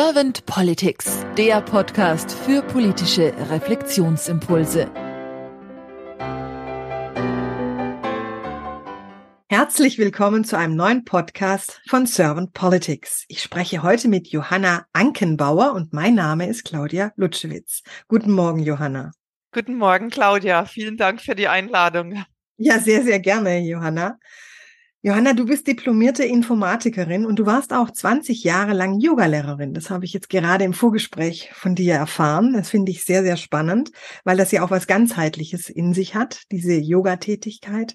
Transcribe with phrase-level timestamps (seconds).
[0.00, 4.88] Servant Politics, der Podcast für politische Reflexionsimpulse.
[9.48, 13.24] Herzlich willkommen zu einem neuen Podcast von Servant Politics.
[13.26, 17.82] Ich spreche heute mit Johanna Ankenbauer und mein Name ist Claudia Lutschewitz.
[18.06, 19.10] Guten Morgen, Johanna.
[19.50, 20.64] Guten Morgen, Claudia.
[20.66, 22.24] Vielen Dank für die Einladung.
[22.56, 24.16] Ja, sehr, sehr gerne, Johanna.
[25.00, 29.72] Johanna, du bist diplomierte Informatikerin und du warst auch 20 Jahre lang Yogalehrerin.
[29.72, 32.52] Das habe ich jetzt gerade im Vorgespräch von dir erfahren.
[32.52, 33.92] Das finde ich sehr, sehr spannend,
[34.24, 37.94] weil das ja auch was ganzheitliches in sich hat, diese Yoga-Tätigkeit.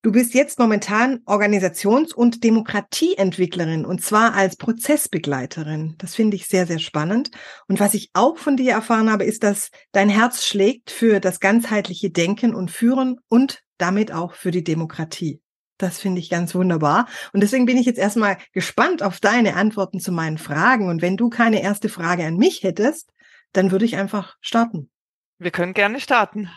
[0.00, 5.96] Du bist jetzt momentan Organisations- und Demokratieentwicklerin und zwar als Prozessbegleiterin.
[5.98, 7.32] Das finde ich sehr, sehr spannend.
[7.68, 11.38] Und was ich auch von dir erfahren habe, ist, dass dein Herz schlägt für das
[11.38, 15.43] ganzheitliche Denken und Führen und damit auch für die Demokratie.
[15.78, 17.08] Das finde ich ganz wunderbar.
[17.32, 20.88] Und deswegen bin ich jetzt erstmal gespannt auf deine Antworten zu meinen Fragen.
[20.88, 23.12] Und wenn du keine erste Frage an mich hättest,
[23.52, 24.90] dann würde ich einfach starten.
[25.38, 26.48] Wir können gerne starten.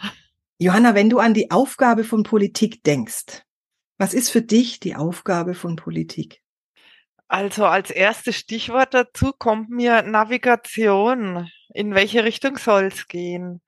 [0.60, 3.44] Johanna, wenn du an die Aufgabe von Politik denkst,
[3.98, 6.42] was ist für dich die Aufgabe von Politik?
[7.28, 11.50] Also als erstes Stichwort dazu kommt mir Navigation.
[11.74, 13.62] In welche Richtung soll es gehen?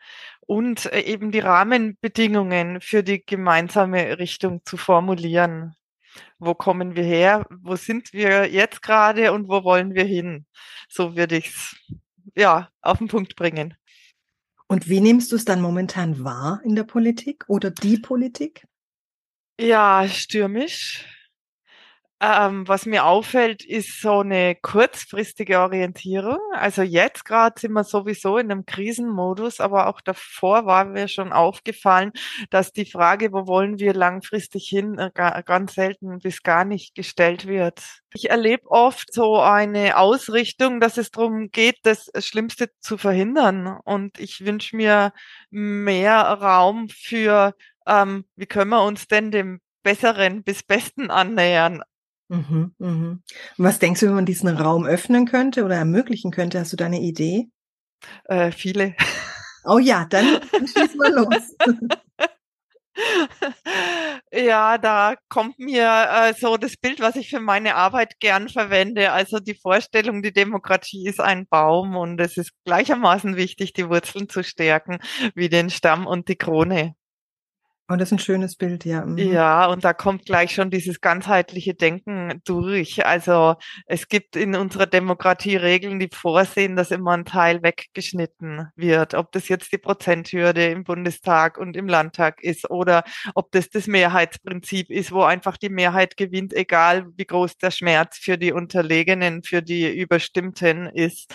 [0.50, 5.75] Und äh, eben die Rahmenbedingungen für die gemeinsame Richtung zu formulieren.
[6.39, 7.45] Wo kommen wir her?
[7.52, 10.47] Wo sind wir jetzt gerade und wo wollen wir hin?
[10.89, 11.75] So würde ich es
[12.36, 13.75] ja auf den Punkt bringen.
[14.67, 18.66] Und wie nimmst du es dann momentan wahr in der Politik oder die Politik?
[19.59, 21.05] Ja, stürmisch
[22.22, 26.39] ähm, was mir auffällt, ist so eine kurzfristige Orientierung.
[26.53, 31.31] Also jetzt gerade sind wir sowieso in einem Krisenmodus, aber auch davor war mir schon
[31.31, 32.11] aufgefallen,
[32.50, 35.11] dass die Frage, wo wollen wir langfristig hin, äh,
[35.45, 37.81] ganz selten bis gar nicht gestellt wird.
[38.14, 43.80] Ich erlebe oft so eine Ausrichtung, dass es darum geht, das Schlimmste zu verhindern.
[43.86, 45.14] Und ich wünsche mir
[45.52, 47.54] mehr Raum für,
[47.88, 51.82] ähm, wie können wir uns denn dem Besseren bis Besten annähern.
[52.30, 53.23] Mhm, mhm.
[53.58, 56.60] Und was denkst du, wenn man diesen Raum öffnen könnte oder ermöglichen könnte?
[56.60, 57.50] Hast du da eine Idee?
[58.26, 58.95] Äh, viele.
[59.66, 61.56] Oh ja, dann, dann schieß mal los.
[64.32, 69.11] Ja, da kommt mir äh, so das Bild, was ich für meine Arbeit gern verwende.
[69.11, 74.30] Also die Vorstellung, die Demokratie ist ein Baum und es ist gleichermaßen wichtig, die Wurzeln
[74.30, 75.00] zu stärken
[75.36, 76.96] wie den Stamm und die Krone.
[77.92, 79.04] Oh, das ist ein schönes Bild, ja.
[79.04, 79.17] Mhm.
[79.17, 83.04] Ja, und da kommt gleich schon dieses ganzheitliche Denken durch.
[83.04, 83.55] Also
[83.88, 89.16] es gibt in unserer Demokratie Regeln, die vorsehen, dass immer ein Teil weggeschnitten wird.
[89.16, 93.88] Ob das jetzt die Prozenthürde im Bundestag und im Landtag ist oder ob das das
[93.88, 99.42] Mehrheitsprinzip ist, wo einfach die Mehrheit gewinnt, egal wie groß der Schmerz für die Unterlegenen,
[99.42, 101.33] für die Überstimmten ist.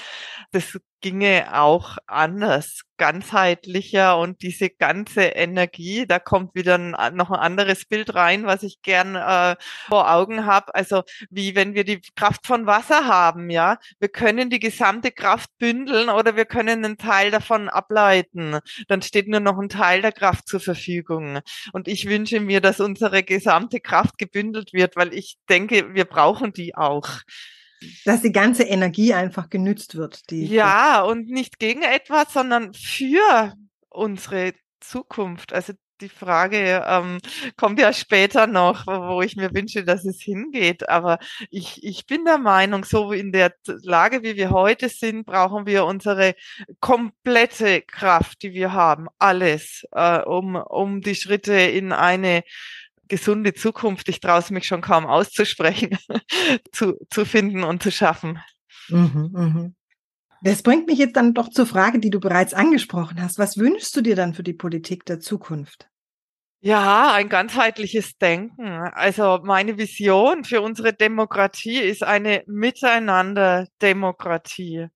[0.53, 7.39] Das ginge auch anders, ganzheitlicher und diese ganze Energie, da kommt wieder ein, noch ein
[7.41, 9.57] anderes Bild rein, was ich gern äh,
[9.89, 10.75] vor Augen habe.
[10.75, 15.51] Also wie wenn wir die Kraft von Wasser haben, ja, wir können die gesamte Kraft
[15.59, 18.61] bündeln oder wir können einen Teil davon ableiten.
[18.89, 21.41] Dann steht nur noch ein Teil der Kraft zur Verfügung.
[21.75, 26.55] Und ich wünsche mir, dass unsere gesamte Kraft gebündelt wird, weil ich denke, wir brauchen
[26.55, 27.11] die auch
[28.05, 30.31] dass die ganze Energie einfach genützt wird.
[30.31, 33.55] Die, ja, und nicht gegen etwas, sondern für
[33.89, 35.53] unsere Zukunft.
[35.53, 37.19] Also die Frage ähm,
[37.57, 40.89] kommt ja später noch, wo ich mir wünsche, dass es hingeht.
[40.89, 41.19] Aber
[41.51, 45.85] ich, ich bin der Meinung, so in der Lage, wie wir heute sind, brauchen wir
[45.85, 46.35] unsere
[46.81, 52.43] komplette Kraft, die wir haben, alles, äh, um, um die Schritte in eine
[53.15, 55.97] gesunde Zukunft, ich traue es mich schon kaum auszusprechen,
[56.73, 58.41] zu, zu finden und zu schaffen.
[58.89, 59.77] Mhm, mhm.
[60.43, 63.39] Das bringt mich jetzt dann doch zur Frage, die du bereits angesprochen hast.
[63.39, 65.89] Was wünschst du dir dann für die Politik der Zukunft?
[66.61, 68.67] Ja, ein ganzheitliches Denken.
[68.95, 74.89] Also meine Vision für unsere Demokratie ist eine Miteinander-Demokratie.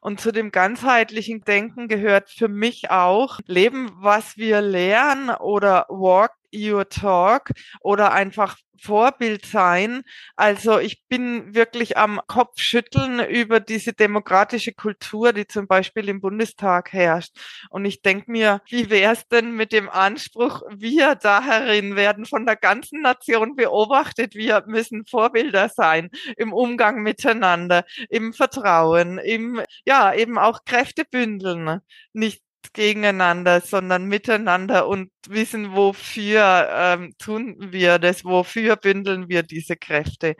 [0.00, 6.32] Und zu dem ganzheitlichen Denken gehört für mich auch Leben, was wir lernen oder Walk
[6.56, 7.50] Your Talk
[7.80, 10.02] oder einfach Vorbild sein.
[10.36, 16.20] Also ich bin wirklich am Kopf schütteln über diese demokratische Kultur, die zum Beispiel im
[16.20, 17.36] Bundestag herrscht.
[17.70, 22.46] Und ich denke mir, wie wäre es denn mit dem Anspruch, wir darin werden von
[22.46, 30.14] der ganzen Nation beobachtet, wir müssen Vorbilder sein im Umgang miteinander, im Vertrauen, im, ja,
[30.14, 31.80] eben auch Kräfte bündeln.
[32.12, 39.76] Nicht gegeneinander, sondern miteinander und wissen, wofür ähm, tun wir das, wofür bündeln wir diese
[39.76, 40.36] Kräfte,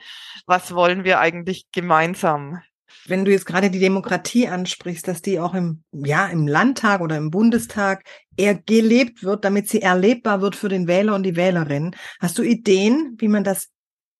[0.47, 2.61] was wollen wir eigentlich gemeinsam.
[3.07, 7.17] Wenn du jetzt gerade die Demokratie ansprichst, dass die auch im, ja, im Landtag oder
[7.17, 8.05] im Bundestag
[8.37, 11.95] eher gelebt wird, damit sie erlebbar wird für den Wähler und die Wählerin.
[12.21, 13.69] Hast du Ideen, wie man das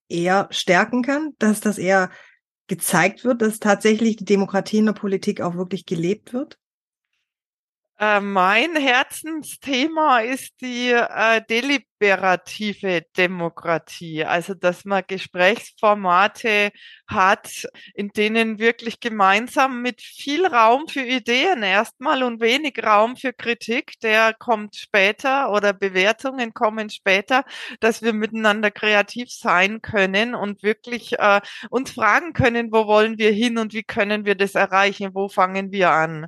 [0.09, 2.09] eher stärken kann, dass das eher
[2.67, 6.57] gezeigt wird, dass tatsächlich die Demokratie in der Politik auch wirklich gelebt wird?
[7.99, 11.41] Äh, mein Herzensthema ist die äh,
[11.99, 16.71] deliberative Demokratie, also dass man Gesprächsformate
[17.07, 23.33] hat, in denen wirklich gemeinsam mit viel Raum für Ideen erstmal und wenig Raum für
[23.33, 27.43] Kritik, der kommt später oder Bewertungen kommen später,
[27.79, 33.31] dass wir miteinander kreativ sein können und wirklich äh, uns fragen können, wo wollen wir
[33.31, 36.27] hin und wie können wir das erreichen, wo fangen wir an.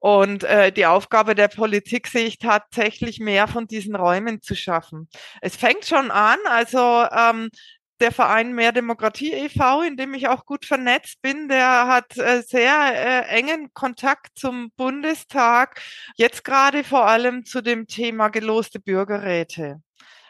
[0.00, 5.07] Und äh, die Aufgabe der Politik sehe ich tatsächlich mehr von diesen Räumen zu schaffen.
[5.40, 7.50] Es fängt schon an, also ähm,
[8.00, 12.42] der Verein Mehr Demokratie e.V., in dem ich auch gut vernetzt bin, der hat äh,
[12.42, 15.80] sehr äh, engen Kontakt zum Bundestag,
[16.16, 19.82] jetzt gerade vor allem zu dem Thema geloste Bürgerräte.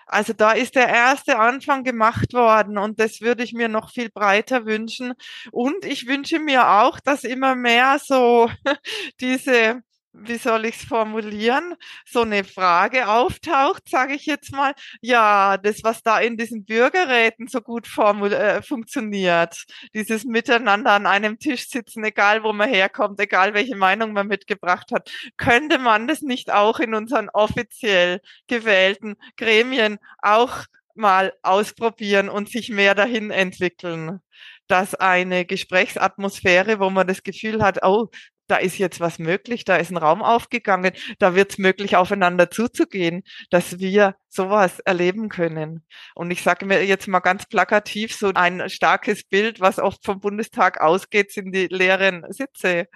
[0.07, 4.09] Also da ist der erste Anfang gemacht worden und das würde ich mir noch viel
[4.09, 5.13] breiter wünschen.
[5.53, 8.51] Und ich wünsche mir auch, dass immer mehr so
[9.21, 9.83] diese
[10.21, 11.75] wie soll ich es formulieren,
[12.07, 17.47] so eine Frage auftaucht, sage ich jetzt mal, ja, das, was da in diesen Bürgerräten
[17.49, 23.21] so gut formul äh, funktioniert, dieses Miteinander an einem Tisch sitzen, egal wo man herkommt,
[23.21, 29.17] egal welche Meinung man mitgebracht hat, könnte man das nicht auch in unseren offiziell gewählten
[29.37, 34.21] Gremien auch mal ausprobieren und sich mehr dahin entwickeln?
[34.67, 38.09] Dass eine Gesprächsatmosphäre, wo man das Gefühl hat, oh,
[38.49, 42.51] da ist jetzt was möglich, da ist ein Raum aufgegangen, da wird es möglich, aufeinander
[42.51, 45.85] zuzugehen, dass wir sowas erleben können.
[46.15, 50.21] Und ich sage mir jetzt mal ganz plakativ, so ein starkes Bild, was oft vom
[50.21, 52.89] Bundestag ausgeht, sind die leeren Sitze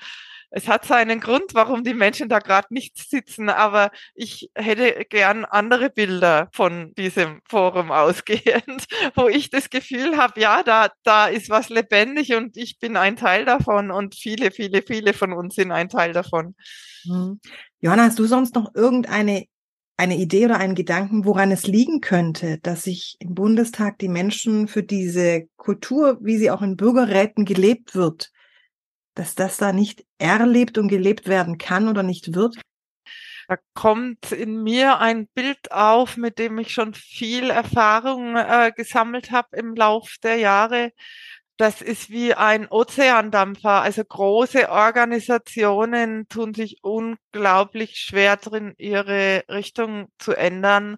[0.54, 5.46] es hat seinen Grund, warum die Menschen da gerade nicht sitzen, aber ich hätte gern
[5.46, 11.49] andere Bilder von diesem Forum ausgehend, wo ich das Gefühl habe, ja, da, da ist
[11.49, 15.72] was lebendig und ich bin ein Teil davon und viele, viele, viele von uns sind
[15.72, 16.54] ein Teil davon.
[17.04, 17.40] Mhm.
[17.81, 19.46] Johanna, hast du sonst noch irgendeine
[19.99, 24.66] eine Idee oder einen Gedanken, woran es liegen könnte, dass sich im Bundestag die Menschen
[24.66, 28.31] für diese Kultur, wie sie auch in Bürgerräten gelebt wird,
[29.14, 32.56] dass das da nicht erlebt und gelebt werden kann oder nicht wird?
[33.49, 39.31] Da kommt in mir ein Bild auf, mit dem ich schon viel Erfahrung äh, gesammelt
[39.31, 40.93] habe im Lauf der Jahre.
[41.59, 43.82] Das ist wie ein Ozeandampfer.
[43.82, 50.97] Also große Organisationen tun sich unglaublich schwer drin, ihre Richtung zu ändern.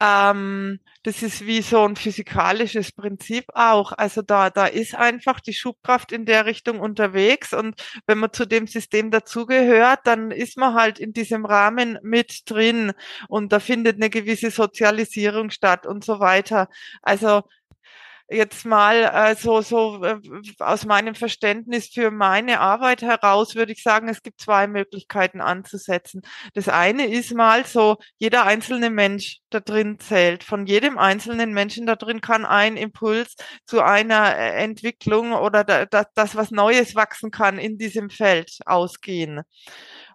[0.00, 3.92] Ähm, das ist wie so ein physikalisches Prinzip auch.
[3.92, 8.46] Also da, da ist einfach die Schubkraft in der Richtung unterwegs und wenn man zu
[8.46, 12.92] dem System dazugehört, dann ist man halt in diesem Rahmen mit drin
[13.28, 16.68] und da findet eine gewisse Sozialisierung statt und so weiter.
[17.02, 17.42] Also
[18.34, 20.20] jetzt mal äh, so, so äh,
[20.58, 26.22] aus meinem Verständnis für meine Arbeit heraus würde ich sagen, es gibt zwei Möglichkeiten anzusetzen.
[26.54, 30.44] Das eine ist mal so, jeder einzelne Mensch da drin zählt.
[30.44, 33.36] Von jedem einzelnen Menschen da drin kann ein Impuls
[33.66, 38.58] zu einer äh, Entwicklung oder da, da, das, was Neues wachsen kann in diesem Feld
[38.66, 39.42] ausgehen.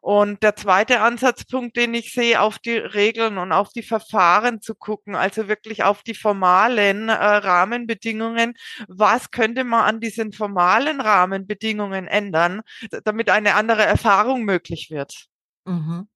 [0.01, 4.75] Und der zweite Ansatzpunkt, den ich sehe, auf die Regeln und auf die Verfahren zu
[4.75, 8.53] gucken, also wirklich auf die formalen äh, Rahmenbedingungen.
[8.87, 12.61] Was könnte man an diesen formalen Rahmenbedingungen ändern,
[13.03, 15.27] damit eine andere Erfahrung möglich wird?
[15.65, 16.07] Mhm.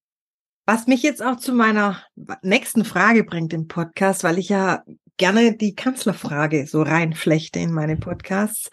[0.66, 2.02] Was mich jetzt auch zu meiner
[2.42, 4.82] nächsten Frage bringt im Podcast, weil ich ja
[5.16, 8.70] gerne die Kanzlerfrage so reinflechte in meine Podcasts.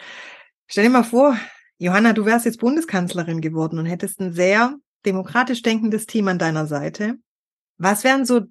[0.68, 1.38] Stell dir mal vor,
[1.78, 6.68] Johanna, du wärst jetzt Bundeskanzlerin geworden und hättest ein sehr demokratisch denkendes Team an deiner
[6.68, 7.16] Seite.
[7.78, 8.42] Was wären so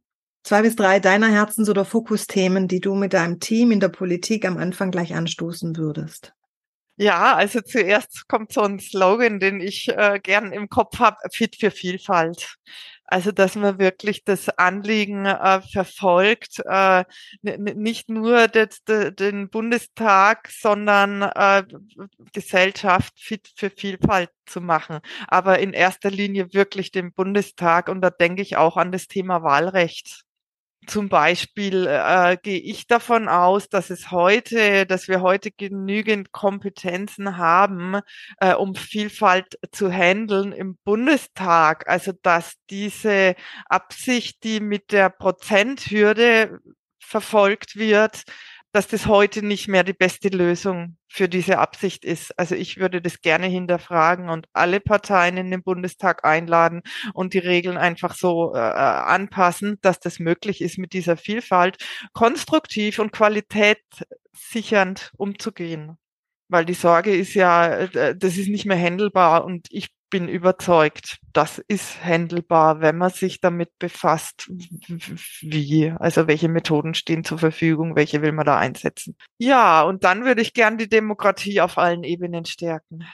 [0.43, 4.45] zwei bis drei deiner Herzens- oder Fokusthemen, die du mit deinem Team in der Politik
[4.45, 6.33] am Anfang gleich anstoßen würdest?
[7.03, 11.57] Ja, also zuerst kommt so ein Slogan, den ich äh, gern im Kopf habe, Fit
[11.57, 12.57] für Vielfalt.
[13.07, 17.05] Also, dass man wirklich das Anliegen äh, verfolgt, äh,
[17.43, 21.65] nicht nur das, de, den Bundestag, sondern äh,
[22.35, 25.01] Gesellschaft fit für Vielfalt zu machen.
[25.27, 27.89] Aber in erster Linie wirklich den Bundestag.
[27.89, 30.25] Und da denke ich auch an das Thema Wahlrecht.
[30.87, 37.37] Zum Beispiel äh, gehe ich davon aus, dass es heute, dass wir heute genügend Kompetenzen
[37.37, 38.01] haben,
[38.39, 41.89] äh, um Vielfalt zu handeln im Bundestag.
[41.89, 46.59] Also dass diese Absicht, die mit der Prozenthürde
[46.99, 48.25] verfolgt wird,
[48.73, 52.39] dass das heute nicht mehr die beste Lösung für diese Absicht ist.
[52.39, 57.39] Also ich würde das gerne hinterfragen und alle Parteien in den Bundestag einladen und die
[57.39, 61.79] Regeln einfach so äh, anpassen, dass das möglich ist, mit dieser Vielfalt
[62.13, 65.97] konstruktiv und qualitätssichernd umzugehen.
[66.49, 71.19] Weil die Sorge ist ja, äh, das ist nicht mehr händelbar und ich bin überzeugt,
[71.33, 74.51] das ist händelbar, wenn man sich damit befasst,
[75.41, 79.17] wie, also welche Methoden stehen zur Verfügung, welche will man da einsetzen.
[79.39, 83.07] Ja, und dann würde ich gern die Demokratie auf allen Ebenen stärken.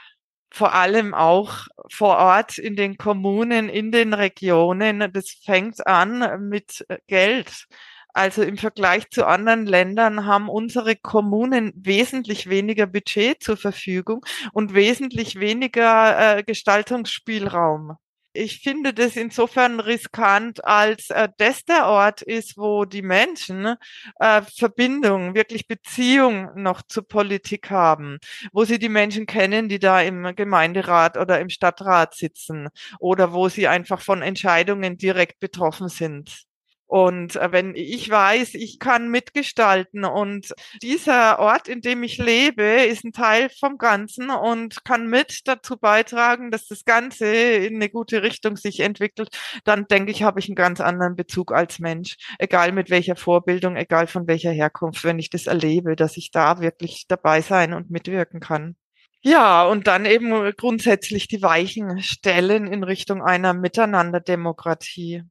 [0.51, 5.13] Vor allem auch vor Ort in den Kommunen, in den Regionen.
[5.13, 7.67] Das fängt an mit Geld.
[8.17, 14.73] Also im Vergleich zu anderen Ländern haben unsere Kommunen wesentlich weniger Budget zur Verfügung und
[14.73, 17.97] wesentlich weniger äh, Gestaltungsspielraum.
[18.33, 23.75] Ich finde das insofern riskant, als äh, das der Ort ist, wo die Menschen
[24.19, 28.17] äh, Verbindung, wirklich Beziehung noch zur Politik haben,
[28.51, 32.69] wo sie die Menschen kennen, die da im Gemeinderat oder im Stadtrat sitzen
[32.99, 36.47] oder wo sie einfach von Entscheidungen direkt betroffen sind.
[36.87, 42.63] Und äh, wenn ich weiß, ich kann mitgestalten und dieser Ort, in dem ich lebe,
[42.63, 47.89] ist ein Teil vom Ganzen und kann mit dazu beitragen, dass das Ganze in eine
[47.89, 49.31] gute Richtung sich entwickelt,
[49.65, 53.77] dann denke ich, habe ich einen ganz anderen Bezug als Mensch, egal mit welcher Vorbildung,
[53.77, 57.91] egal von welcher Herkunft, wenn ich das erlebe, dass ich da wirklich dabei sein und
[57.91, 58.77] mitwirken kann.
[59.23, 65.25] Ja, und dann eben grundsätzlich die Weichen stellen in Richtung einer Miteinanderdemokratie.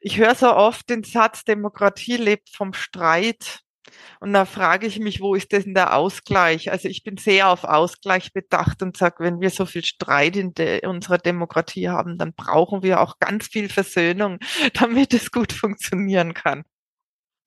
[0.00, 3.60] Ich höre so oft den Satz, Demokratie lebt vom Streit.
[4.20, 6.70] Und da frage ich mich, wo ist denn der Ausgleich?
[6.70, 10.54] Also ich bin sehr auf Ausgleich bedacht und sage, wenn wir so viel Streit in
[10.54, 14.38] de unserer Demokratie haben, dann brauchen wir auch ganz viel Versöhnung,
[14.74, 16.64] damit es gut funktionieren kann.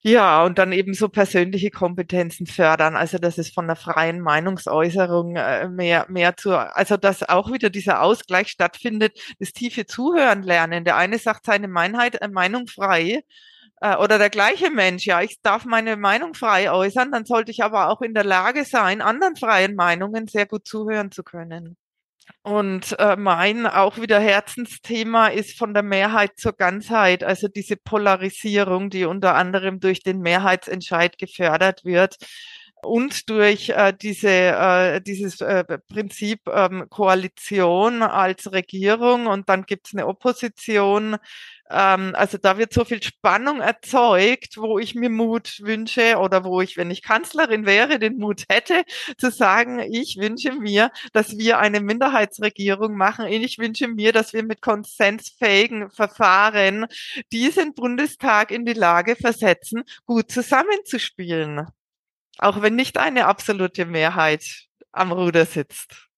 [0.02, 5.36] Ja, und dann eben so persönliche Kompetenzen fördern, also dass es von der freien Meinungsäußerung
[5.36, 10.84] äh, mehr, mehr zu, also dass auch wieder dieser Ausgleich stattfindet, das tiefe Zuhören lernen.
[10.84, 13.24] Der eine sagt seine Meinheit, äh, Meinung frei,
[13.80, 17.64] äh, oder der gleiche Mensch, ja, ich darf meine Meinung frei äußern, dann sollte ich
[17.64, 21.76] aber auch in der Lage sein, anderen freien Meinungen sehr gut zuhören zu können.
[22.42, 28.90] Und äh, mein auch wieder Herzensthema ist von der Mehrheit zur Ganzheit, also diese Polarisierung,
[28.90, 32.16] die unter anderem durch den Mehrheitsentscheid gefördert wird
[32.82, 39.26] und durch äh, diese, äh, dieses äh, Prinzip ähm, Koalition als Regierung.
[39.26, 41.16] Und dann gibt es eine Opposition,
[41.70, 46.60] ähm, also da wird so viel Spannung erzeugt, wo ich mir Mut wünsche oder wo
[46.60, 48.82] ich, wenn ich Kanzlerin wäre, den Mut hätte,
[49.18, 53.26] zu sagen, ich wünsche mir, dass wir eine Minderheitsregierung machen.
[53.26, 56.86] Ich wünsche mir, dass wir mit konsensfähigen Verfahren
[57.32, 61.68] diesen Bundestag in die Lage versetzen, gut zusammenzuspielen.
[62.38, 64.44] Auch wenn nicht eine absolute Mehrheit
[64.92, 66.09] am Ruder sitzt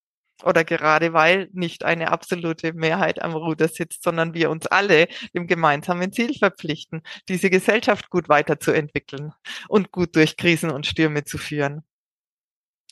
[0.44, 5.46] oder gerade weil nicht eine absolute Mehrheit am Ruder sitzt, sondern wir uns alle dem
[5.46, 9.32] gemeinsamen Ziel verpflichten, diese Gesellschaft gut weiterzuentwickeln
[9.68, 11.82] und gut durch Krisen und Stürme zu führen.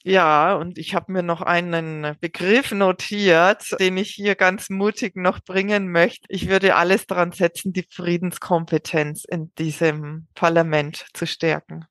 [0.03, 5.41] Ja, und ich habe mir noch einen Begriff notiert, den ich hier ganz mutig noch
[5.41, 6.25] bringen möchte.
[6.31, 11.85] Ich würde alles daran setzen, die Friedenskompetenz in diesem Parlament zu stärken.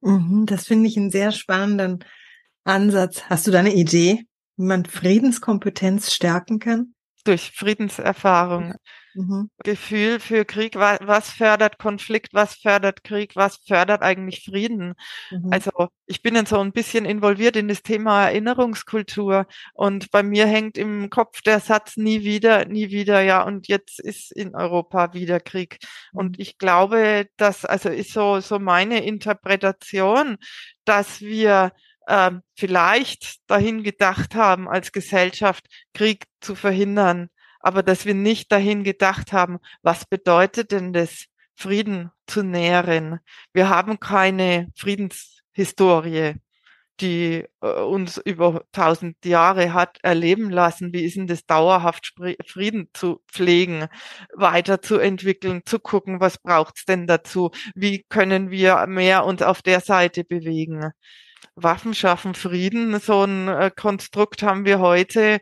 [0.00, 2.04] Mhm, das finde ich einen sehr spannenden
[2.62, 3.22] Ansatz.
[3.24, 4.26] Hast du da eine Idee?
[4.56, 6.94] Wie man Friedenskompetenz stärken kann?
[7.24, 8.74] Durch Friedenserfahrung.
[9.14, 9.50] Mhm.
[9.62, 14.94] Gefühl für Krieg, was, fördert Konflikt, was fördert Krieg, was fördert eigentlich Frieden.
[15.30, 15.52] Mhm.
[15.52, 15.70] Also
[16.06, 20.76] ich bin dann so ein bisschen involviert in das Thema Erinnerungskultur und bei mir hängt
[20.76, 25.38] im Kopf der Satz nie wieder, nie wieder, ja, und jetzt ist in Europa wieder
[25.38, 25.78] Krieg.
[26.12, 26.42] Und mhm.
[26.42, 30.38] ich glaube, das also ist so, so meine Interpretation,
[30.84, 31.72] dass wir
[32.06, 37.28] äh, vielleicht dahin gedacht haben, als Gesellschaft Krieg zu verhindern,
[37.60, 43.20] aber dass wir nicht dahin gedacht haben, was bedeutet denn das, Frieden zu nähren.
[43.52, 46.34] Wir haben keine Friedenshistorie,
[47.00, 50.92] die äh, uns über tausend Jahre hat erleben lassen.
[50.92, 52.14] Wie ist denn das dauerhaft
[52.46, 53.86] Frieden zu pflegen,
[54.34, 57.50] weiterzuentwickeln, zu gucken, was braucht's denn dazu?
[57.74, 60.92] Wie können wir mehr uns auf der Seite bewegen?
[61.56, 65.40] Waffen schaffen Frieden, so ein äh, Konstrukt haben wir heute.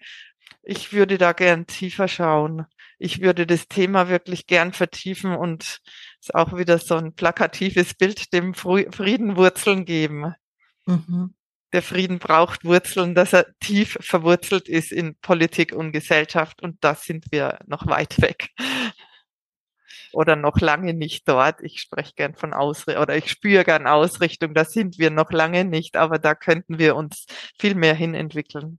[0.63, 2.67] Ich würde da gern tiefer schauen.
[2.99, 5.81] Ich würde das Thema wirklich gern vertiefen und
[6.21, 10.35] ist auch wieder so ein plakatives Bild, dem Frieden Wurzeln geben.
[10.87, 11.35] Mhm.
[11.73, 16.95] Der Frieden braucht Wurzeln, dass er tief verwurzelt ist in Politik und Gesellschaft und da
[16.95, 18.51] sind wir noch weit weg.
[20.13, 21.61] Oder noch lange nicht dort.
[21.63, 24.55] Ich spreche gern von Ausrichtung oder ich spüre gern Ausrichtung.
[24.55, 27.27] Da sind wir noch lange nicht, aber da könnten wir uns
[27.59, 28.79] viel mehr hin entwickeln.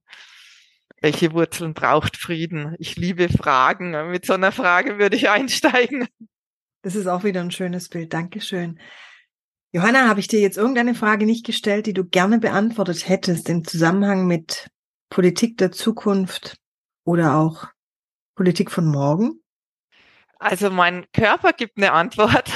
[1.01, 2.75] Welche Wurzeln braucht Frieden?
[2.79, 3.91] Ich liebe Fragen.
[4.09, 6.07] Mit so einer Frage würde ich einsteigen.
[6.81, 8.13] Das ist auch wieder ein schönes Bild.
[8.13, 8.79] Dankeschön.
[9.73, 13.65] Johanna, habe ich dir jetzt irgendeine Frage nicht gestellt, die du gerne beantwortet hättest im
[13.65, 14.69] Zusammenhang mit
[15.09, 16.57] Politik der Zukunft
[17.05, 17.67] oder auch
[18.35, 19.42] Politik von morgen?
[20.43, 22.51] Also mein Körper gibt eine Antwort.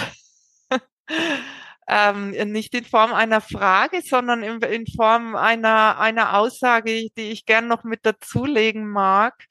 [1.88, 7.46] ähm, nicht in Form einer Frage, sondern in, in Form einer, einer Aussage, die ich
[7.46, 9.46] gern noch mit dazulegen mag,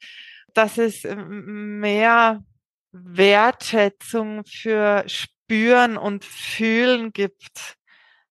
[0.53, 2.43] dass es mehr
[2.91, 7.75] Wertschätzung für Spüren und Fühlen gibt.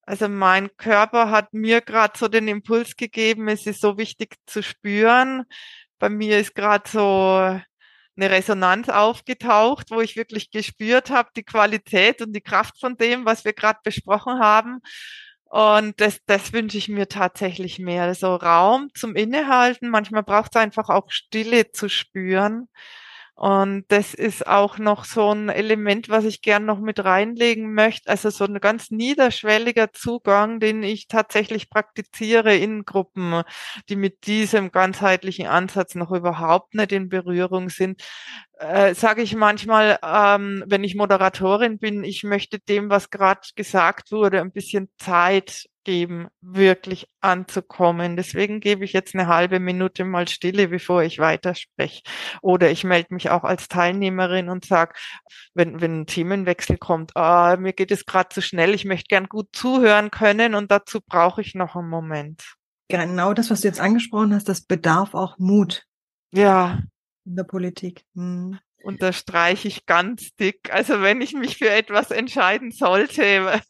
[0.03, 4.63] Also mein Körper hat mir gerade so den Impuls gegeben, es ist so wichtig zu
[4.63, 5.47] spüren.
[5.99, 7.61] Bei mir ist gerade so
[8.17, 13.25] eine Resonanz aufgetaucht, wo ich wirklich gespürt habe, die Qualität und die Kraft von dem,
[13.27, 14.81] was wir gerade besprochen haben.
[15.45, 18.15] Und das, das wünsche ich mir tatsächlich mehr.
[18.15, 19.91] So Raum zum Innehalten.
[19.91, 22.69] Manchmal braucht es einfach auch Stille zu spüren.
[23.39, 28.09] Und das ist auch noch so ein Element, was ich gern noch mit reinlegen möchte.
[28.09, 33.43] Also so ein ganz niederschwelliger Zugang, den ich tatsächlich praktiziere in Gruppen,
[33.91, 38.03] die mit diesem ganzheitlichen Ansatz noch überhaupt nicht in Berührung sind.
[38.59, 44.13] Äh, Sage ich manchmal, ähm, wenn ich Moderatorin bin, ich möchte dem, was gerade gesagt
[44.13, 48.17] wurde, ein bisschen Zeit geben, wirklich anzukommen.
[48.17, 52.03] Deswegen gebe ich jetzt eine halbe Minute mal Stille, bevor ich weiterspreche.
[52.43, 54.95] Oder ich melde mich auch als Teilnehmerin und sage,
[55.55, 59.29] wenn, wenn ein Themenwechsel kommt, ah, mir geht es gerade zu schnell, ich möchte gern
[59.29, 62.43] gut zuhören können und dazu brauche ich noch einen Moment.
[62.89, 65.85] Genau das, was du jetzt angesprochen hast, das bedarf auch Mut.
[66.33, 66.81] Ja.
[67.25, 68.05] In der Politik.
[68.17, 70.73] Hm unterstreiche ich ganz dick.
[70.73, 73.21] Also wenn ich mich für etwas entscheiden sollte,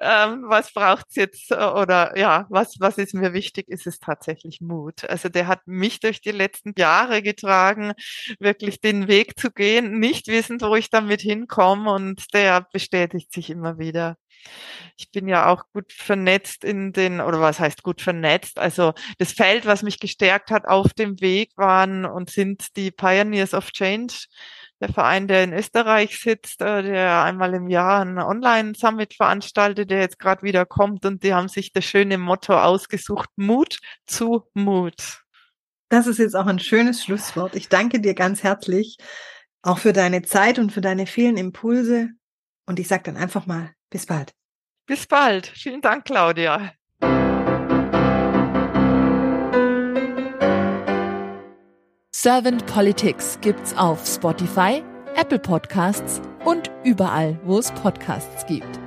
[0.00, 5.08] ähm, was braucht's jetzt oder ja, was, was ist mir wichtig, ist es tatsächlich Mut.
[5.08, 7.92] Also der hat mich durch die letzten Jahre getragen,
[8.38, 13.48] wirklich den Weg zu gehen, nicht wissend, wo ich damit hinkomme und der bestätigt sich
[13.48, 14.16] immer wieder
[14.96, 18.58] ich bin ja auch gut vernetzt in den, oder was heißt gut vernetzt?
[18.58, 23.54] Also das Feld, was mich gestärkt hat auf dem Weg waren und sind die Pioneers
[23.54, 24.26] of Change,
[24.80, 30.00] der Verein, der in Österreich sitzt, äh, der einmal im Jahr einen Online-Summit veranstaltet, der
[30.00, 35.22] jetzt gerade wieder kommt und die haben sich das schöne Motto ausgesucht, Mut zu Mut.
[35.88, 37.54] Das ist jetzt auch ein schönes Schlusswort.
[37.54, 38.98] Ich danke dir ganz herzlich,
[39.62, 42.10] auch für deine Zeit und für deine vielen Impulse.
[42.66, 44.32] Und ich sage dann einfach mal, bis bald.
[44.86, 45.46] Bis bald.
[45.46, 46.72] Vielen Dank, Claudia.
[52.10, 54.82] Servant Politics gibt's auf Spotify,
[55.14, 58.80] Apple Podcasts und überall, wo es Podcasts gibt.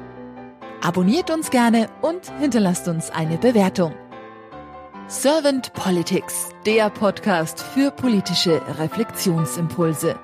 [0.82, 3.94] Abonniert uns gerne und hinterlasst uns eine Bewertung.
[5.08, 10.20] Servant Politics, der Podcast für politische Reflexionsimpulse.